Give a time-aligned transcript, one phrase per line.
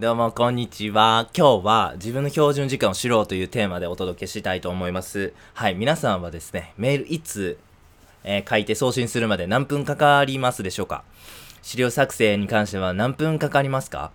[0.00, 1.28] どうも、こんにちは。
[1.36, 5.34] 今日は自分の標準時間を知ろうというテーマでお届けしたいと思います。
[5.52, 7.58] はい、皆さんはですね、メールいつ、
[8.24, 11.04] えー、書いて送信するまで何分かかりますでしょうか？
[11.60, 14.10] 資料作成に関しては何分かかりますか？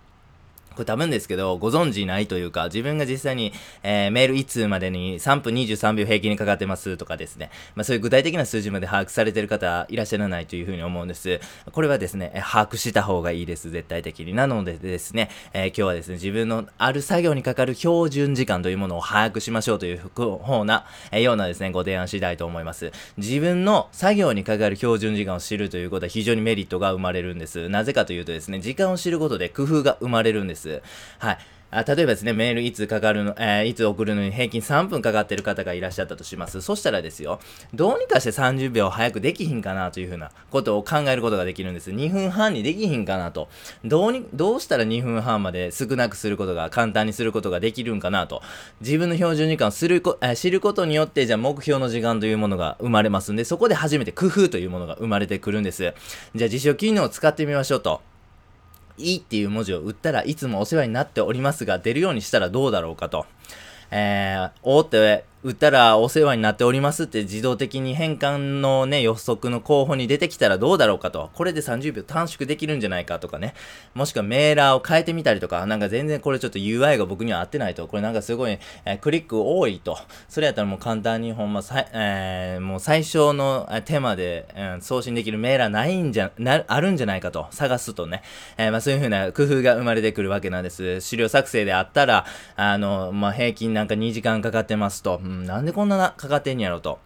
[0.75, 3.53] これ多分ですけど、ご存知ないというか、自分が実際に、
[3.83, 11.39] えー、メール1通までに3分23秒平均にかかってますとかですね、まあそういう具体的な数字まで把握されてる方いらっしゃらないというふうに思うんです。
[11.71, 14.33] これはですね、把握した方がいいです、絶対的に。
[14.33, 22.91] なのでですね、えー、今日はですね、自分のある作業にかかる標準時間というものを把握しましょうという方な、えー、ようなですね、ご提案したいと思います。
[23.17, 27.69] 自分の作業にかかる標準時間を知るということは非常にメリットが生まれるんです。
[27.69, 30.64] なぜかというとですね、時間を知ることで工夫が生まれるんです。。
[31.19, 31.37] はい。
[31.75, 36.61] あ例えばですね、メールいつかかるの、えー、いつ送るのに平均3分かかってる方がいらっしゃったとします。
[36.61, 37.39] そしたらですよ、
[37.73, 41.91] どうにかして30秒早くできひんかなというふうなことを考えることができるんです。
[41.91, 43.49] 2分半にできひんかなと。
[43.83, 48.41] どうに、どうしたら2分半まで少なくすることが、簡単にすることができるんかなと。
[48.79, 55.93] 自分の標準時間をするこ、えー、知ることによって、じゃあ目標の時間というものが生まれますんで、そこで初めて工夫というものが生まれてくるんです。
[56.35, 58.14] じゃあ実証機能を使ってみましょうと。
[58.97, 63.25] いいっていう文字を打ったらいつもお世話になっておりますが出るようにしたらどうだろうかと。
[63.91, 71.29] えー、おって売ったらお世話になっておりますって自動的に変換のね、予測の候補に出てきたらどうだろうかと。
[71.35, 73.53] これで30秒短縮できるんじゃないかとかね。
[73.93, 77.87] もしくはメーラーを変えてみたりとか、なんか全然これちょっと UI が僕には合ってないと。
[77.87, 79.99] これなんかすごい、えー、クリック多いと。
[80.27, 87.45] それやったらもう簡単にほんまさ、えー、もう最小の手間で、うん、送信できるメーラーないんじゃ、な、あるんじゃないかと。
[87.51, 88.23] 探すとね。
[88.57, 91.01] えー、まあそういう風な工夫が生まれてくるわけなんです。
[91.01, 95.21] 資料作成であったら、あの、まあ平均なんか2時間かかってますと。
[95.23, 96.99] うん、なんでこんなかかってんやろと。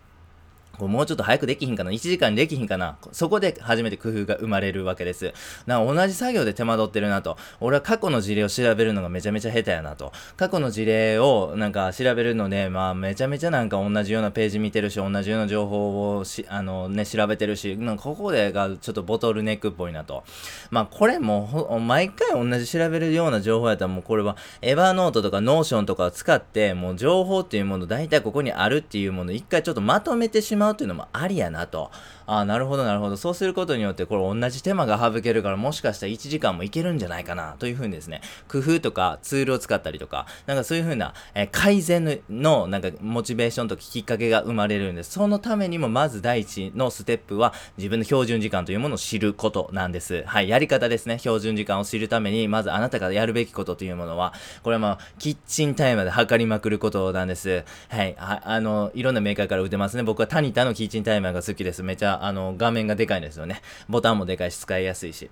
[0.88, 2.98] もうちょっと早くできひんかな ?1 時間できひんかな？
[3.12, 5.34] そこで初めて工夫が生まれるわけです。
[5.66, 7.38] な同じ作業で手間取ってるなと。
[7.60, 10.12] 俺は過去の事例を調べるのがめちゃめちゃ下手やなと。
[10.38, 20.24] 過去の事例をなんか調べるので、まあめちゃめちゃなんか同じようなページ見てるし、同じような情報をし、あのね、調べてるし、なんかここでがちょっとボトルネックっぽいなと。
[20.72, 31.92] まあこれも毎回同じ調べるような情報やったらもうこれは Evernote とか Notion とかを使ってもう情報っていうもの大体ここにあるっていうもの一回ちょっとまとめてしまうっていうのもありやなと。
[32.30, 33.18] ああ、なるほど、なるほど。
[33.18, 45.12] そうすることによって、これ同じ手間が省けるから、もしかしたら1時間もいけるんじゃないかな、というふうにですね、工夫とかツールを使ったりとか、なんかそういうふうな、えー、改善の、なんか、モチベーションときっかけが生まれるんです。
[45.14, 50.24] そのためにも、まず第一のステップは、自分の標準時間というものを知ることなんです。
[50.28, 51.18] はい、やり方ですね。
[51.18, 57.64] 標準時間を知るために、まずあなたがやるべきことというものは、これはまあ、キッチンタイマーで測りまくることなんです。
[57.88, 60.04] はい、ああの、いろんなメーカーから売ってますね。
[60.04, 61.82] 僕はタニタのキッチンタイマーが好きです。
[61.82, 63.62] めちゃ、あの、画面がでかいんですよね。
[63.88, 65.30] ボタンもでかいし、使いやすいし。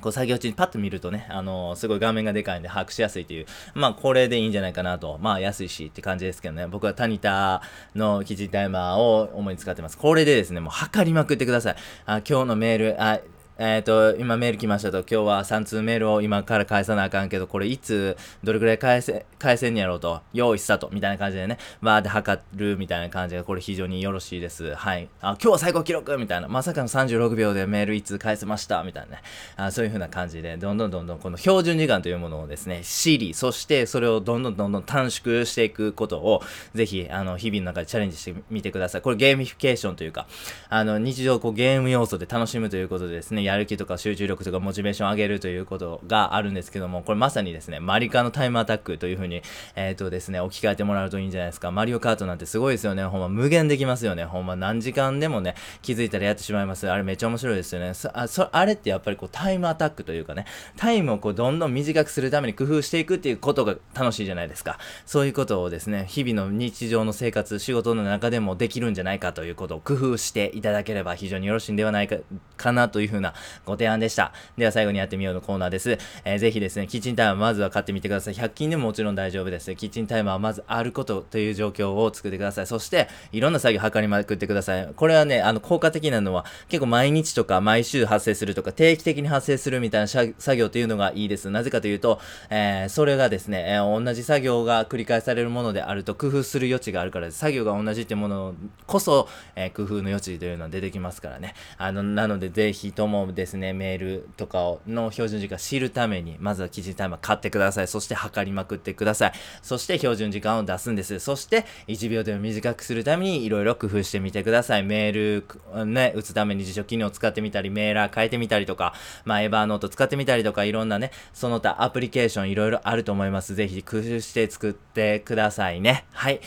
[0.00, 7.62] こう作業中にパッと見るとね、あのー、すごい画面がでかいんで把握しやすいという、まあこれでいいんじゃないかなと、まあ安いしって感じですけどね、僕はタニタ
[7.94, 9.98] のキッチンタイマーを主に使ってます。
[9.98, 11.76] これでですね、もう測りまくってください。
[12.06, 13.20] あ今日のメール、あ
[13.62, 24.74] えっ、ー、と、今メール来ましたと、今日は3通メールを今から返さなあかんけど、これいつ、どれくらい返せ、返せんやろうと、用意スタート、みたいな感じでね、バーって測るみたいな感じで、これ非常によろしいです。
[24.74, 25.10] はい。
[25.20, 26.16] あ、今日は最高記録！
[26.16, 28.82] みたいな、まさかの36秒でメールいつ返せました？
[28.82, 29.22] みたいなね、
[29.56, 36.40] あそういう風な感じで、どんどんどんどんこの標準時間というものをですね、知り、そしてそれをどんどんどんどん短縮していくことを、
[36.74, 39.02] ぜひ、あの、日々の中でチャレンジしてみてください。
[39.02, 40.26] これゲーミフィケーションというか、
[40.70, 49.42] あの、日常こうゲーム要素で楽しむということでですね、やる気とか集中力とかモチベーションを上げるということがあるんですけども、これまさにですね、マリカのタイムアタックという風に、
[49.74, 51.70] えっ、ー、とですね、置き換えてもらうといいんじゃないですか。
[51.70, 53.04] マリオカートなんてすごいですよね。
[53.04, 54.24] ほんま無限できますよね。
[54.24, 56.88] ほんま何時間でもね、気づいたらやってしまいます。
[56.88, 57.94] あれめっちゃ面白いですよね。
[57.94, 60.46] そあそあれってやっぱりこうタイムアタックというかね、
[60.76, 64.78] タイムをこうどんどん短くするために工夫していくっていうことが楽しいじゃないですか。
[65.06, 72.16] そういうことをですね、日々の日常の生活、仕事の中でもできるんじゃないかということを工夫していただければ非常によろしいんではないか
[72.56, 73.34] かなというふうな
[73.64, 74.32] ご提案でした。
[74.56, 75.98] では最後にやってみようのコーナーです。
[76.24, 78.34] えー、ぜひですね、キッチンタイマーまずは買ってみてください。
[78.34, 79.74] 100均でももちろん大丈夫です。
[79.74, 82.66] キッチンタイマーはまずあることという状況を作ってください。
[82.66, 84.88] そして、いろんな作業を測りまくってください。
[84.94, 91.50] これはね、あの、効果的なのは、結構毎日とか毎週発生するとか、定期的に発生するみたいな作業というのがいいです。
[91.50, 92.20] なぜかというと、
[92.50, 97.38] えー、それがですね、えー、同じ作業が繰り返されるものであると工夫する余地があるからです。
[97.38, 98.54] 作業が同じってもの
[98.86, 101.54] こそ、えー、工夫の余地というのは出てきますからね。
[101.78, 107.88] あの、なので、ぜひともですね、メールとかをの標準時間知るために、まずはキッチンタイマー買ってください。
[107.88, 109.32] そして測りまくってください。
[109.62, 111.18] そして標準時間を出すんです。
[111.20, 114.82] そして1秒でも短くするためにいろいろ工夫してみてください。
[114.82, 115.44] メー
[115.74, 118.94] ル、ね、打つために辞書機能を使ってみたり、メーラー変えてみたりとか、
[119.24, 123.54] まあ、エバーノート使ってみたりとか、いろんなね、その他アプリケーションいろいろあると思います。
[123.54, 126.06] ぜひ工夫して作ってくださいね。
[126.12, 126.40] はい。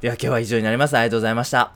[0.00, 0.96] では今日は以上になります。
[0.96, 1.72] ありがとうございました。